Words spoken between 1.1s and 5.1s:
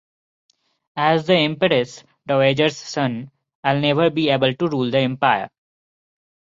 the empress dowager's son, I'll never be able to rule the